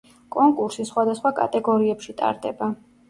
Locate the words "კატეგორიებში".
1.41-2.17